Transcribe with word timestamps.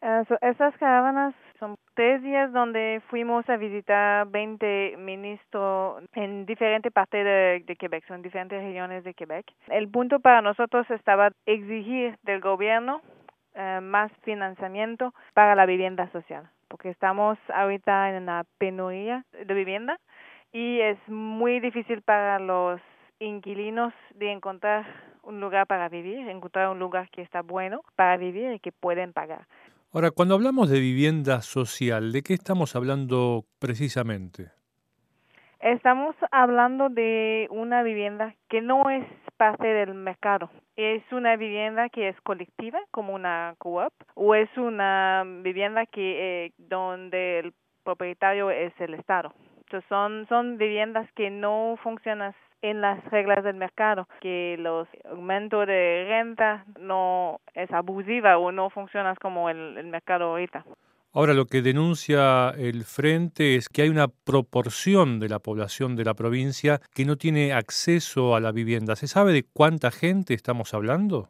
So 0.00 0.38
esas 0.40 0.74
caravanas 0.78 1.34
son 1.58 1.76
tres 1.92 2.22
días 2.22 2.50
donde 2.54 3.02
fuimos 3.10 3.46
a 3.50 3.58
visitar 3.58 4.26
20 4.28 4.96
ministros 4.96 6.02
en 6.14 6.46
diferentes 6.46 6.90
partes 6.90 7.22
de, 7.22 7.76
Quebec, 7.78 8.06
son 8.06 8.22
diferentes 8.22 8.62
regiones 8.62 9.04
de 9.04 9.12
Quebec. 9.12 9.44
El 9.68 9.90
punto 9.90 10.18
para 10.20 10.40
nosotros 10.40 10.90
estaba 10.90 11.32
exigir 11.44 12.16
del 12.22 12.40
gobierno 12.40 13.02
uh, 13.54 13.82
más 13.82 14.10
financiamiento 14.22 15.12
para 15.34 15.54
la 15.54 15.66
vivienda 15.66 16.10
social, 16.12 16.48
porque 16.68 16.88
estamos 16.88 17.36
ahorita 17.52 18.08
en 18.08 18.22
una 18.22 18.44
penuria 18.56 19.26
de 19.32 19.52
vivienda 19.52 19.98
y 20.50 20.80
es 20.80 20.96
muy 21.08 21.60
difícil 21.60 22.00
para 22.00 22.38
los 22.38 22.80
inquilinos 23.18 23.92
de 24.14 24.32
encontrar 24.32 24.86
un 25.22 25.40
lugar 25.40 25.66
para 25.66 25.90
vivir, 25.90 26.26
encontrar 26.26 26.70
un 26.70 26.78
lugar 26.78 27.10
que 27.10 27.20
está 27.20 27.42
bueno 27.42 27.82
para 27.96 28.16
vivir 28.16 28.52
y 28.52 28.60
que 28.60 28.72
pueden 28.72 29.12
pagar. 29.12 29.46
Ahora, 29.92 30.12
cuando 30.12 30.36
hablamos 30.36 30.70
de 30.70 30.78
vivienda 30.78 31.42
social, 31.42 32.12
¿de 32.12 32.22
qué 32.22 32.34
estamos 32.34 32.76
hablando 32.76 33.44
precisamente? 33.58 34.52
Estamos 35.58 36.14
hablando 36.30 36.90
de 36.90 37.48
una 37.50 37.82
vivienda 37.82 38.36
que 38.48 38.60
no 38.60 38.88
es 38.88 39.04
parte 39.36 39.66
del 39.66 39.94
mercado. 39.94 40.48
Es 40.76 41.02
una 41.10 41.34
vivienda 41.34 41.88
que 41.88 42.08
es 42.08 42.20
colectiva, 42.20 42.78
como 42.92 43.14
una 43.14 43.56
co-op, 43.58 43.92
o 44.14 44.36
es 44.36 44.48
una 44.56 45.24
vivienda 45.42 45.86
que 45.86 46.46
eh, 46.46 46.52
donde 46.56 47.40
el 47.40 47.54
propietario 47.82 48.52
es 48.52 48.72
el 48.78 48.94
Estado. 48.94 49.34
Entonces 49.70 49.88
son, 49.88 50.26
son 50.28 50.58
viviendas 50.58 51.08
que 51.12 51.30
no 51.30 51.78
funcionan 51.80 52.34
en 52.60 52.80
las 52.80 53.04
reglas 53.04 53.44
del 53.44 53.54
mercado, 53.54 54.08
que 54.20 54.56
los 54.58 54.88
aumentos 55.08 55.64
de 55.64 56.06
renta 56.08 56.64
no 56.80 57.40
es 57.54 57.70
abusiva 57.70 58.36
o 58.38 58.50
no 58.50 58.68
funciona 58.70 59.14
como 59.14 59.48
el, 59.48 59.78
el 59.78 59.86
mercado 59.86 60.24
ahorita. 60.24 60.64
Ahora, 61.12 61.34
lo 61.34 61.44
que 61.46 61.62
denuncia 61.62 62.50
el 62.58 62.82
Frente 62.82 63.54
es 63.54 63.68
que 63.68 63.82
hay 63.82 63.90
una 63.90 64.08
proporción 64.08 65.20
de 65.20 65.28
la 65.28 65.38
población 65.38 65.94
de 65.94 66.04
la 66.04 66.14
provincia 66.14 66.80
que 66.92 67.04
no 67.04 67.14
tiene 67.14 67.52
acceso 67.52 68.34
a 68.34 68.40
la 68.40 68.50
vivienda. 68.50 68.96
¿Se 68.96 69.06
sabe 69.06 69.32
de 69.32 69.44
cuánta 69.44 69.92
gente 69.92 70.34
estamos 70.34 70.74
hablando? 70.74 71.28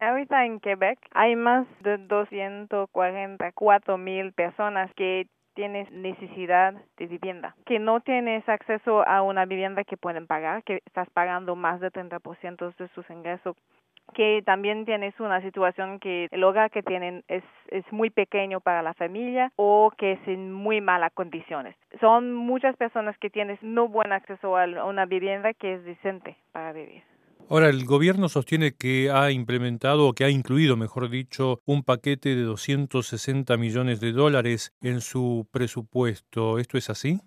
Ahorita 0.00 0.44
en 0.44 0.58
Quebec 0.58 0.98
hay 1.12 1.36
más 1.36 1.68
de 1.84 1.98
244 1.98 3.96
mil 3.96 4.32
personas 4.32 4.92
que 4.96 5.28
tienes 5.54 5.90
necesidad 5.90 6.74
de 6.96 7.06
vivienda, 7.06 7.54
que 7.64 7.78
no 7.78 8.00
tienes 8.00 8.48
acceso 8.48 9.06
a 9.06 9.22
una 9.22 9.44
vivienda 9.44 9.84
que 9.84 9.96
pueden 9.96 10.26
pagar, 10.26 10.62
que 10.64 10.82
estás 10.86 11.08
pagando 11.10 11.56
más 11.56 11.80
de 11.80 11.90
30% 11.90 12.74
de 12.76 12.88
sus 12.88 13.08
ingresos 13.10 13.56
que 14.12 14.42
también 14.44 14.84
tienes 14.84 15.18
una 15.18 15.40
situación 15.40 15.98
que 15.98 16.28
el 16.30 16.44
hogar 16.44 16.70
que 16.70 16.82
tienen 16.82 17.24
es, 17.28 17.42
es 17.68 17.84
muy 17.90 18.10
pequeño 18.10 18.60
para 18.60 18.82
la 18.82 18.94
familia 18.94 19.50
o 19.56 19.90
que 19.96 20.12
es 20.12 20.28
en 20.28 20.52
muy 20.52 20.80
malas 20.80 21.12
condiciones. 21.14 21.74
Son 22.00 22.34
muchas 22.34 22.76
personas 22.76 23.16
que 23.18 23.30
tienes 23.30 23.62
no 23.62 23.88
buen 23.88 24.12
acceso 24.12 24.56
a 24.56 24.84
una 24.84 25.06
vivienda 25.06 25.54
que 25.54 25.74
es 25.74 25.84
decente 25.84 26.36
para 26.52 26.72
vivir. 26.72 27.02
Ahora, 27.50 27.68
el 27.68 27.84
gobierno 27.84 28.28
sostiene 28.28 28.72
que 28.72 29.10
ha 29.10 29.30
implementado, 29.30 30.08
o 30.08 30.12
que 30.14 30.24
ha 30.24 30.30
incluido, 30.30 30.76
mejor 30.76 31.10
dicho, 31.10 31.60
un 31.66 31.82
paquete 31.82 32.34
de 32.34 32.42
260 32.42 33.56
millones 33.58 34.00
de 34.00 34.12
dólares 34.12 34.72
en 34.82 35.00
su 35.00 35.46
presupuesto. 35.52 36.58
¿Esto 36.58 36.78
es 36.78 36.88
así? 36.88 37.20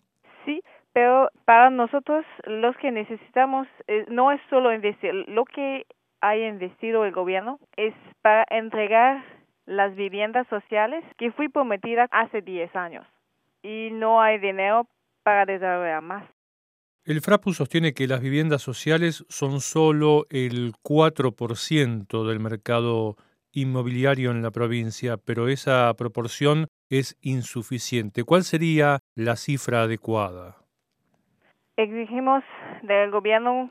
Sí, 0.43 0.63
pero 0.91 1.29
para 1.45 1.69
nosotros 1.69 2.25
los 2.45 2.75
que 2.77 2.91
necesitamos 2.91 3.67
eh, 3.87 4.05
no 4.09 4.31
es 4.31 4.41
solo 4.49 4.73
investir, 4.73 5.13
lo 5.27 5.45
que 5.45 5.85
ha 6.21 6.35
investido 6.35 7.05
el 7.05 7.11
gobierno 7.11 7.59
es 7.75 7.93
para 8.23 8.43
entregar 8.49 9.23
las 9.67 9.95
viviendas 9.95 10.47
sociales 10.47 11.03
que 11.17 11.31
fui 11.31 11.47
prometida 11.47 12.07
hace 12.09 12.41
10 12.41 12.75
años 12.75 13.05
y 13.61 13.89
no 13.91 14.19
hay 14.19 14.39
dinero 14.39 14.87
para 15.23 15.45
desarrollar 15.45 16.01
más. 16.01 16.36
El 17.07 17.21
FRAPU 17.21 17.53
sostiene 17.53 17.93
que 17.93 18.05
las 18.05 18.19
viviendas 18.19 18.61
sociales 18.61 19.23
son 19.29 19.61
solo 19.61 20.25
el 20.29 20.73
4% 20.83 22.27
del 22.27 22.41
mercado 22.41 23.15
inmobiliario 23.53 24.29
en 24.31 24.41
la 24.41 24.51
provincia, 24.51 25.15
pero 25.15 25.47
esa 25.47 25.93
proporción 25.97 26.67
es 26.89 27.17
insuficiente. 27.21 28.25
¿Cuál 28.25 28.43
sería 28.43 28.99
la 29.15 29.37
cifra 29.37 29.83
adecuada? 29.83 30.57
Exigimos 31.77 32.43
del 32.83 33.09
gobierno 33.09 33.69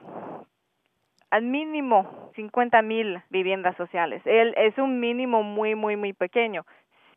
al 1.29 1.43
mínimo 1.43 2.33
50 2.37 2.81
mil 2.81 3.23
viviendas 3.29 3.77
sociales. 3.77 4.23
Es 4.25 4.79
un 4.79 4.99
mínimo 4.99 5.43
muy, 5.43 5.75
muy, 5.75 5.97
muy 5.97 6.15
pequeño. 6.15 6.65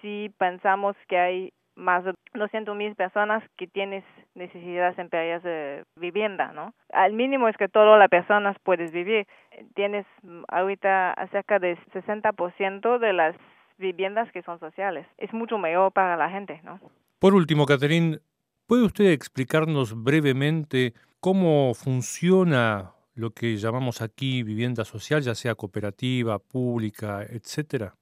Si 0.02 0.30
pensamos 0.38 0.98
que 1.08 1.18
hay 1.18 1.54
más 1.80 2.04
de 2.04 2.14
200 2.34 2.76
mil 2.76 2.96
personas 2.96 3.44
que 3.58 3.66
tienen 3.68 4.04
necesidades 4.36 5.00
en 5.00 5.08
áreas 5.12 5.42
de 5.44 5.84
vivienda, 5.96 6.52
¿no? 6.54 6.74
Al 6.94 7.14
mínimo 7.14 7.48
es 7.48 7.58
que 7.58 7.68
todas 7.68 7.98
las 7.98 8.10
personas 8.10 8.58
puedes 8.64 8.92
vivir. 8.92 9.26
Tienes 9.74 10.06
ahorita 10.50 11.16
cerca 11.32 11.60
de 11.60 11.78
60% 11.94 13.00
de 13.00 13.14
las 13.14 13.36
viviendas 13.78 14.32
que 14.32 14.44
son 14.44 14.60
sociales. 14.60 15.08
Es 15.18 15.34
mucho 15.34 15.58
mejor 15.58 15.92
para 15.92 16.18
la 16.18 16.30
gente, 16.30 16.62
¿no? 16.64 16.80
Por 17.18 17.34
último, 17.34 17.66
Catherine, 17.66 18.20
¿puede 18.68 18.84
usted 18.84 19.12
explicarnos 19.12 20.04
brevemente 20.04 20.94
cómo 21.20 21.74
funciona 21.74 22.92
lo 23.16 23.32
que 23.32 23.58
llamamos 23.58 24.02
aquí 24.02 24.44
vivienda 24.44 24.86
social, 24.86 25.22
ya 25.22 25.36
sea 25.36 25.56
cooperativa, 25.56 26.40
pública, 26.40 27.24
etcétera? 27.24 27.94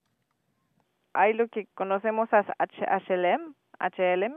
Hay 1.14 1.34
lo 1.34 1.48
que 1.48 1.68
conocemos 1.74 2.30
as 2.32 2.46
HLM, 2.60 3.56
HLM, 3.80 4.36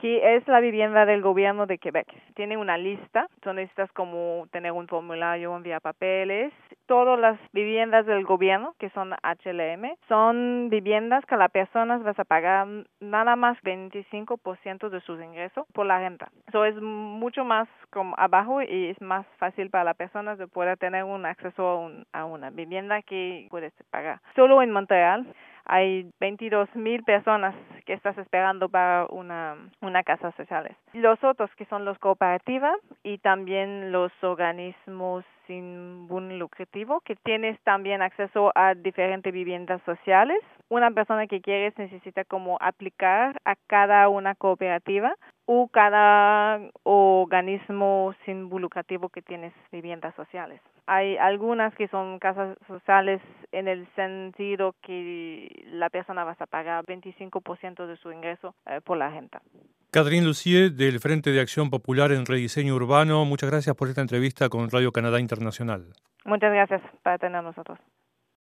que 0.00 0.36
es 0.36 0.48
la 0.48 0.60
vivienda 0.60 1.04
del 1.04 1.20
gobierno 1.20 1.66
de 1.66 1.76
Quebec. 1.76 2.06
Tiene 2.34 2.56
una 2.56 2.78
lista, 2.78 3.28
son 3.44 3.58
estas 3.58 3.92
como 3.92 4.46
tener 4.50 4.72
un 4.72 4.88
formulario, 4.88 5.54
enviar 5.54 5.82
papeles. 5.82 6.54
Todas 6.86 7.20
las 7.20 7.38
viviendas 7.52 8.06
del 8.06 8.24
gobierno, 8.24 8.74
que 8.78 8.88
son 8.90 9.12
HLM, 9.12 9.94
son 10.08 10.70
viviendas 10.70 11.24
que 11.26 11.36
la 11.36 11.50
persona 11.50 11.98
va 11.98 12.14
a 12.16 12.24
pagar 12.24 12.66
nada 13.00 13.36
más 13.36 13.58
25% 13.62 14.88
de 14.88 15.00
sus 15.02 15.20
ingresos 15.20 15.66
por 15.74 15.84
la 15.84 15.98
renta. 15.98 16.30
Eso 16.48 16.64
es 16.64 16.74
mucho 16.80 17.44
más 17.44 17.68
como 17.90 18.14
abajo 18.18 18.62
y 18.62 18.86
es 18.88 19.00
más 19.02 19.26
fácil 19.36 19.68
para 19.68 19.84
la 19.84 19.94
persona 19.94 20.34
de 20.34 20.48
poder 20.48 20.78
tener 20.78 21.04
un 21.04 21.26
acceso 21.26 21.68
a, 21.68 21.76
un, 21.78 22.06
a 22.12 22.24
una 22.24 22.48
vivienda 22.48 23.02
que 23.02 23.46
puede 23.50 23.70
pagar. 23.90 24.20
Solo 24.34 24.62
en 24.62 24.70
Montreal 24.70 25.26
hay 25.66 26.10
22 26.18 26.74
mil 26.74 27.04
personas 27.04 27.54
que 27.84 27.92
estás 27.92 28.16
esperando 28.18 28.68
para 28.68 29.06
una, 29.10 29.56
una 29.80 30.02
casa 30.02 30.32
social. 30.32 30.76
Los 30.92 31.22
otros 31.24 31.50
que 31.56 31.64
son 31.66 31.84
los 31.84 31.98
cooperativas 31.98 32.76
y 33.02 33.18
también 33.18 33.92
los 33.92 34.12
organismos 34.22 35.24
sin 35.46 36.06
buen 36.06 36.38
lucrativo 36.38 37.00
que 37.00 37.16
tienes 37.16 37.58
también 37.62 38.02
acceso 38.02 38.52
a 38.54 38.74
diferentes 38.74 39.32
viviendas 39.32 39.82
sociales. 39.84 40.38
Una 40.68 40.90
persona 40.92 41.26
que 41.26 41.40
quieres 41.40 41.76
necesita 41.76 42.24
como 42.24 42.56
aplicar 42.60 43.40
a 43.44 43.56
cada 43.66 44.08
una 44.08 44.36
cooperativa 44.36 45.16
o 45.46 45.66
cada 45.66 46.60
organismo 46.84 48.14
sin 48.24 48.48
lucrativo 48.48 49.08
que 49.08 49.22
tienes 49.22 49.52
viviendas 49.72 50.14
sociales. 50.14 50.60
Hay 50.86 51.16
algunas 51.16 51.74
que 51.74 51.88
son 51.88 52.18
casas 52.20 52.56
sociales 52.68 53.20
en 53.52 53.66
el 53.66 53.86
sentido 53.94 54.74
que 54.82 55.64
la 55.66 55.90
persona 55.90 56.24
va 56.24 56.36
a 56.38 56.46
pagar 56.46 56.84
25% 56.84 57.69
de 57.76 57.96
su 57.96 58.12
ingreso 58.12 58.54
eh, 58.66 58.80
por 58.84 58.96
la 58.96 59.10
renta. 59.10 59.42
Catherine 59.90 60.26
Lucier, 60.26 60.72
del 60.72 61.00
Frente 61.00 61.30
de 61.30 61.40
Acción 61.40 61.68
Popular 61.68 62.12
en 62.12 62.24
Rediseño 62.24 62.74
Urbano, 62.74 63.24
muchas 63.24 63.50
gracias 63.50 63.74
por 63.74 63.88
esta 63.88 64.00
entrevista 64.00 64.48
con 64.48 64.70
Radio 64.70 64.92
Canadá 64.92 65.18
Internacional. 65.18 65.86
Muchas 66.24 66.52
gracias 66.52 66.82
para 67.02 67.18
tener 67.18 67.42
nosotros. 67.42 67.78